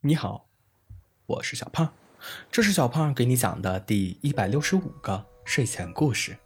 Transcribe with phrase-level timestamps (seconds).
[0.00, 0.46] 你好，
[1.26, 1.92] 我是小胖，
[2.52, 6.38] 这是小胖给你讲的第一百六十五个睡前故事。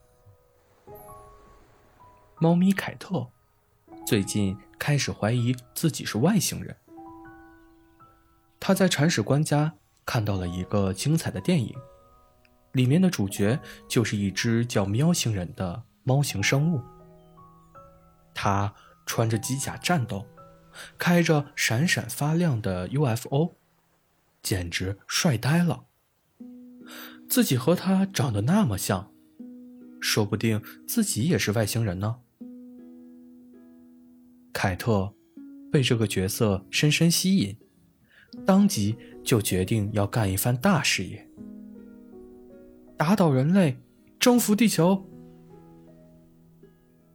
[2.38, 3.28] 猫咪凯特
[4.06, 6.74] 最近开始怀疑自己是外星人。
[8.59, 9.75] 他在铲屎官家
[10.07, 11.77] 看到了一个精彩的电影，
[12.73, 16.80] 里面的主角就是一只叫喵星人的猫型生物。
[18.32, 18.73] 他
[19.05, 20.27] 穿着机甲战斗。
[20.98, 23.57] 开着闪闪发亮的 UFO，
[24.42, 25.84] 简直帅呆了。
[27.29, 29.10] 自己和他长得那么像，
[30.01, 32.16] 说不定自己也是外星人呢。
[34.52, 35.15] 凯特
[35.70, 37.57] 被这个角色深深吸引，
[38.45, 41.27] 当即就决定要干一番大事业，
[42.98, 43.79] 打倒人类，
[44.18, 45.09] 征服地球。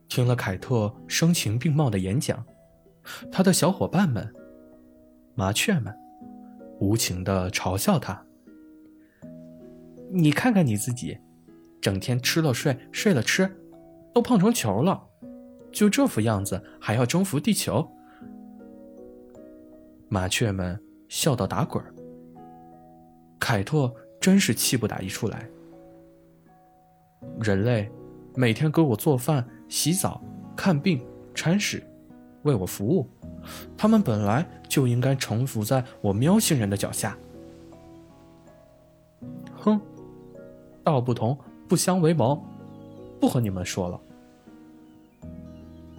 [0.10, 2.44] 听了凯特声情并茂的演讲。
[3.32, 4.34] 他的小伙伴们，
[5.36, 5.94] 麻雀们，
[6.80, 8.26] 无情的嘲笑他。
[10.10, 11.18] 你看看你自己，
[11.82, 13.50] 整天吃了睡，睡了吃，
[14.14, 15.08] 都胖成球了，
[15.72, 17.88] 就这副样子还要征服地球？
[20.10, 21.94] 麻雀们笑到打滚儿
[23.40, 25.48] 凯特真是气不打一处来。
[27.42, 27.92] 人类
[28.36, 30.24] 每天给我做饭、洗澡、
[30.56, 31.06] 看病、
[31.36, 31.84] 铲屎。
[32.48, 33.08] 为我服务，
[33.78, 37.16] 他们本来就应该臣服在我喵星人的脚下。
[39.54, 39.80] 哼，
[40.84, 42.44] 道不同不相为谋，
[43.20, 44.02] 不和你们说了。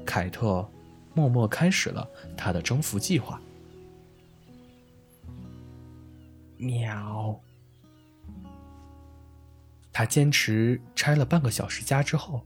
[0.04, 0.66] 凯特
[1.14, 3.40] 默默开始了他的征服计划。
[6.56, 7.38] 喵。
[9.92, 12.42] 他坚持拆了半个小时家之后，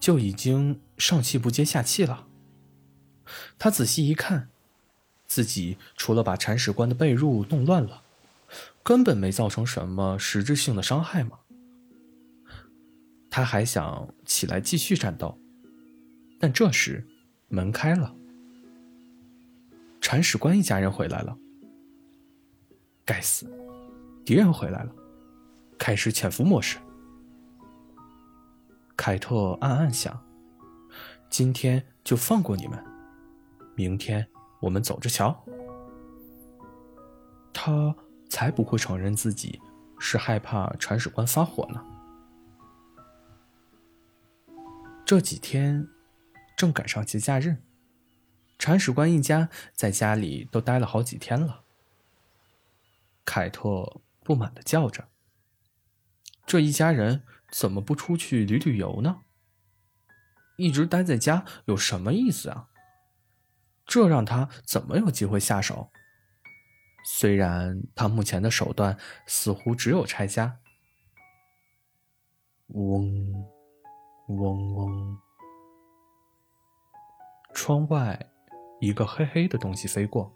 [0.00, 2.26] 就已经上气不接下气了。
[3.58, 4.48] 他仔细一看，
[5.26, 8.02] 自己除了把铲屎官的被褥弄乱了，
[8.82, 11.38] 根本没造成什么实质性的伤害嘛。
[13.30, 15.38] 他还想起来继续战斗，
[16.38, 17.06] 但这时
[17.48, 18.14] 门开了，
[20.00, 21.36] 铲屎官一家人回来了。
[23.04, 23.46] 该死，
[24.24, 24.92] 敌人回来了，
[25.78, 26.78] 开始潜伏模式。
[28.94, 30.22] 凯特暗暗想：
[31.30, 32.91] 今天就放过你们。
[33.74, 34.26] 明天
[34.60, 35.44] 我们走着瞧。
[37.52, 37.94] 他
[38.28, 39.60] 才不会承认自己
[39.98, 41.84] 是害怕铲屎官发火呢。
[45.04, 45.86] 这几天
[46.56, 47.58] 正赶上节假日，
[48.58, 51.64] 铲屎官一家在家里都待了好几天了。
[53.24, 55.08] 凯特不满的叫着
[56.46, 59.20] ：“这一家人怎么不出去旅旅游呢？
[60.56, 62.70] 一直待在家有什么意思啊？”
[63.86, 65.90] 这让他怎么有机会下手？
[67.04, 70.58] 虽然他目前的手段似乎只有拆家。
[72.68, 73.32] 嗡，
[74.28, 75.18] 嗡嗡，
[77.52, 78.30] 窗外
[78.80, 80.32] 一个黑黑的东西飞过，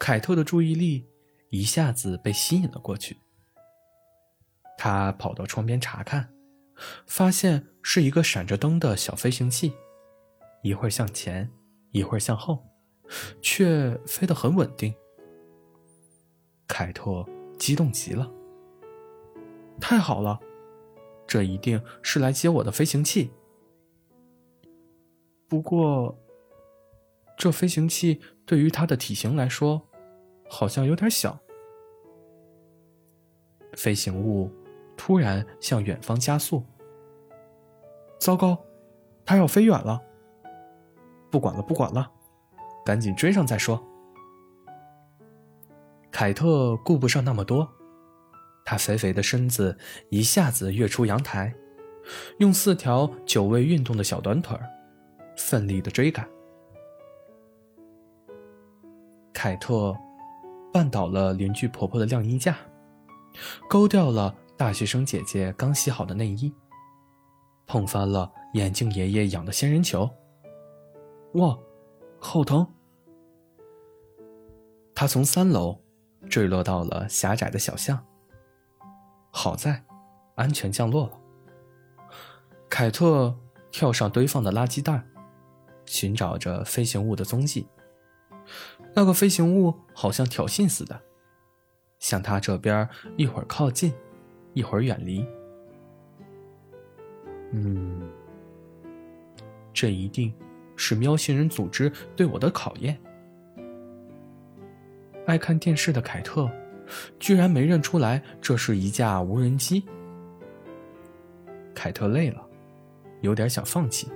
[0.00, 1.06] 凯特的注意力
[1.50, 3.18] 一下子被吸引了过去。
[4.78, 6.32] 他跑到窗边查看，
[7.06, 9.72] 发现是一个闪着灯的小飞行器，
[10.62, 11.52] 一会儿向前。
[11.96, 12.62] 一会儿向后，
[13.40, 14.94] 却飞得很稳定。
[16.68, 17.24] 凯特
[17.58, 18.30] 激动极了，
[19.80, 20.38] 太好了，
[21.26, 23.30] 这一定是来接我的飞行器。
[25.48, 26.14] 不过，
[27.38, 29.80] 这飞行器对于它的体型来说，
[30.50, 31.38] 好像有点小。
[33.72, 34.50] 飞行物
[34.96, 36.62] 突然向远方加速，
[38.18, 38.58] 糟糕，
[39.24, 40.02] 它要飞远了。
[41.36, 42.10] 不管了，不管了，
[42.82, 43.78] 赶紧追上再说。
[46.10, 47.70] 凯特顾不上那么多，
[48.64, 49.76] 她肥肥的身子
[50.08, 51.54] 一下子跃出阳台，
[52.38, 54.58] 用四条久未运动的小短腿
[55.36, 56.26] 奋力的追赶。
[59.34, 59.94] 凯特
[60.72, 62.56] 绊倒了邻居婆婆的晾衣架，
[63.68, 66.50] 勾掉了大学生姐姐刚洗好的内衣，
[67.66, 70.08] 碰翻了眼镜爷爷养的仙人球。
[71.36, 71.58] 哇，
[72.18, 72.66] 好疼！
[74.94, 75.78] 他从三楼
[76.30, 78.02] 坠落到了狭窄的小巷。
[79.30, 79.84] 好在，
[80.36, 81.20] 安全降落了。
[82.70, 83.36] 凯特
[83.70, 85.06] 跳上堆放的垃圾袋，
[85.84, 87.68] 寻找着飞行物的踪迹。
[88.94, 91.02] 那个飞行物好像挑衅似的，
[91.98, 92.88] 向他这边
[93.18, 93.92] 一会儿靠近，
[94.54, 95.26] 一会儿远离。
[97.52, 98.10] 嗯，
[99.74, 100.32] 这一定。
[100.76, 102.96] 是喵星人组织对我的考验。
[105.26, 106.48] 爱看电视的凯特，
[107.18, 109.84] 居然没认出来这是一架无人机。
[111.74, 112.48] 凯特累了，
[113.22, 114.08] 有点想放弃，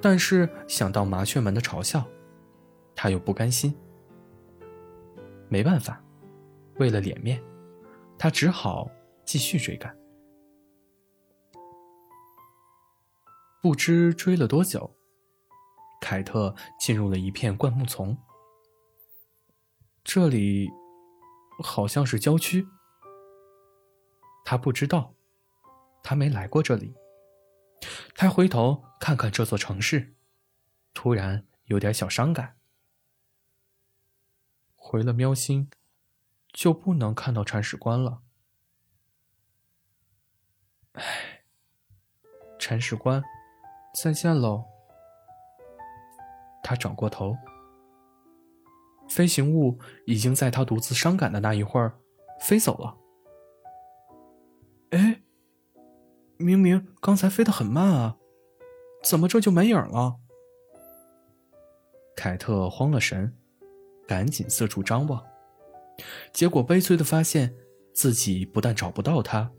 [0.00, 2.04] 但是想到麻雀们的嘲笑，
[2.94, 3.74] 他又不甘心。
[5.48, 6.02] 没办法，
[6.78, 7.40] 为了脸面，
[8.18, 8.90] 他只好
[9.24, 9.96] 继续追赶。
[13.62, 14.90] 不知追了多久，
[16.02, 18.18] 凯特进入了一片灌木丛。
[20.02, 20.68] 这里
[21.62, 22.66] 好像是郊区。
[24.44, 25.14] 他不知道，
[26.02, 26.96] 他没来过这里。
[28.16, 30.16] 他回头看看这座城市，
[30.92, 32.56] 突然有点小伤感。
[34.74, 35.70] 回了喵星，
[36.52, 38.22] 就不能看到铲屎官了。
[40.94, 41.44] 唉，
[42.58, 43.22] 铲屎官。
[43.94, 44.71] 再见喽。
[46.62, 47.36] 他转过头，
[49.08, 51.98] 飞行物已经在他独自伤感的那一会儿
[52.40, 52.96] 飞走了。
[54.90, 55.22] 哎，
[56.36, 58.16] 明明刚才飞得很慢啊，
[59.02, 60.16] 怎么这就没影了？
[62.14, 63.34] 凯特慌了神，
[64.06, 65.24] 赶紧四处张望，
[66.32, 67.54] 结果悲催的发现
[67.94, 69.50] 自己不但找不到他，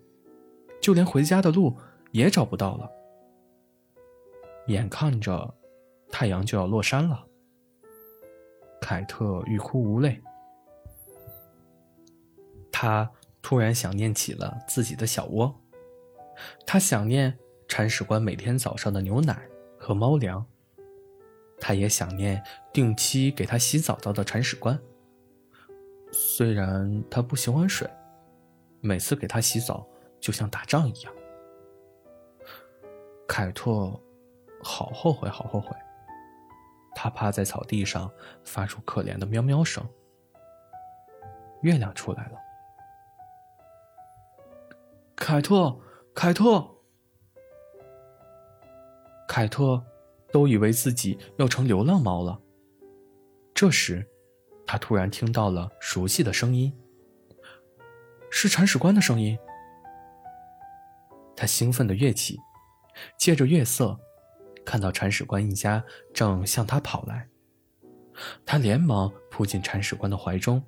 [0.81, 1.77] 就连回家的路
[2.11, 2.89] 也找不到了。
[4.67, 5.55] 眼看着
[6.13, 7.25] 太阳就要落山了，
[8.79, 10.21] 凯特欲哭无泪。
[12.71, 13.09] 他
[13.41, 15.59] 突然想念起了自己的小窝，
[16.67, 17.35] 他想念
[17.67, 19.49] 铲屎官每天早上的牛奶
[19.79, 20.45] 和猫粮，
[21.59, 24.79] 他也想念定期给他洗澡澡的铲屎官。
[26.11, 27.89] 虽然他不喜欢水，
[28.81, 29.83] 每次给他洗澡
[30.19, 31.11] 就像打仗一样。
[33.27, 33.99] 凯特。
[34.65, 35.75] 好后悔，好后悔！
[36.95, 38.11] 他趴在草地上，
[38.43, 39.87] 发出可怜的喵喵声。
[41.61, 42.37] 月亮出来了，
[45.15, 45.79] 凯特，
[46.13, 46.69] 凯特，
[49.27, 49.81] 凯特，
[50.31, 52.37] 都以为自己要成流浪猫了。
[53.53, 54.05] 这时，
[54.67, 56.77] 他突然听到了熟悉的声音，
[58.29, 59.39] 是铲屎官的声音。
[61.35, 62.37] 他兴奋的跃起，
[63.17, 63.97] 借着月色。
[64.65, 65.83] 看到铲屎官一家
[66.13, 67.27] 正向他跑来，
[68.45, 70.63] 他连忙扑进铲屎官的怀中，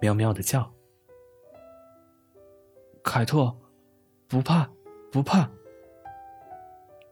[0.00, 0.70] 喵喵的叫
[3.02, 3.54] ：“凯特，
[4.26, 4.68] 不怕，
[5.12, 5.48] 不怕。”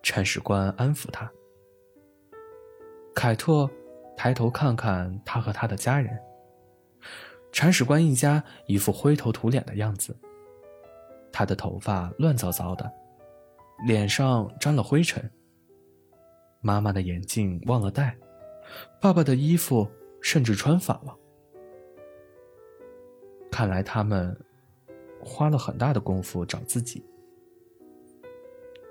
[0.03, 1.31] 铲屎官安抚他。
[3.15, 3.69] 凯特
[4.17, 6.19] 抬头看看他和他的家人，
[7.51, 10.17] 铲屎官一家一副灰头土脸的样子，
[11.33, 12.93] 他的头发乱糟糟的，
[13.87, 15.31] 脸上沾了灰尘。
[16.67, 18.19] 妈妈的眼镜忘了戴，
[19.01, 19.89] 爸爸的衣服
[20.21, 21.17] 甚至穿反了。
[23.53, 24.37] 看来他们
[25.21, 27.07] 花了很大的功夫找自己。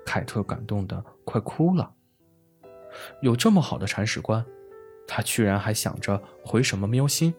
[0.06, 1.92] 凯特感动的快哭了。
[3.20, 4.42] 有这么好的铲屎官，
[5.06, 7.34] 他居然还想着回什么喵星，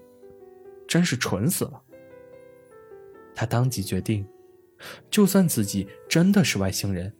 [0.87, 1.81] 真是蠢死了。
[3.33, 4.23] 他当即决定，
[5.09, 7.11] 就算自己真的是外星人。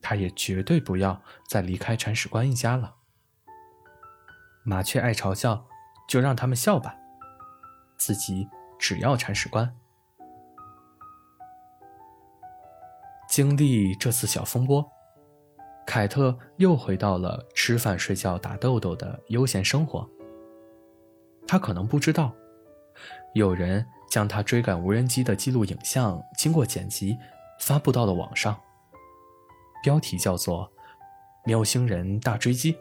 [0.00, 2.94] 他也绝对不要再离开铲屎官一家了。
[4.64, 5.66] 麻雀爱嘲笑，
[6.08, 6.94] 就让他们笑吧。
[7.96, 8.48] 自己
[8.78, 9.74] 只要铲屎官。
[13.28, 14.84] 经历这次小风波，
[15.86, 20.08] 凯特又回到了吃饭、睡觉、打豆豆的悠闲生活。
[21.46, 22.34] 他可能不知道，
[23.34, 27.16] 有人将他追赶无人机的记录影像经过剪辑，
[27.60, 28.58] 发布到了网上。
[29.82, 30.66] 标题叫做
[31.44, 32.72] 《喵星人大追击》，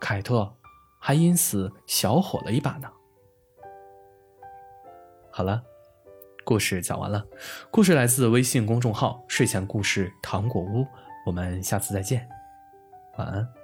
[0.00, 0.54] 凯特
[0.98, 2.90] 还因此小火了一把呢。
[5.30, 5.62] 好了，
[6.44, 7.26] 故事讲完了。
[7.70, 10.86] 故事来自微信公众号“睡前故事糖果屋”，
[11.26, 12.26] 我们下次再见，
[13.18, 13.55] 晚安。